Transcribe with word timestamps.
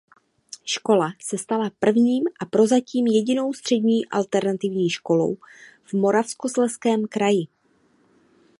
Škola 0.65 1.13
se 1.21 1.37
stala 1.37 1.71
první 1.79 2.21
a 2.41 2.45
prozatím 2.45 3.07
jedinou 3.07 3.53
střední 3.53 4.05
alternativní 4.05 4.89
školou 4.89 5.37
v 5.83 5.93
Moravskoslezském 5.93 7.05
kraji. 7.07 7.47